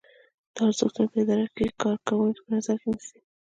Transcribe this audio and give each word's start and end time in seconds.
دا 0.55 0.61
ارزښتونه 0.69 1.07
په 1.11 1.17
اداره 1.23 1.45
کې 1.55 1.75
کارکوونکي 1.81 2.41
په 2.43 2.49
نظر 2.55 2.75
کې 2.81 2.87
نیسي. 2.93 3.19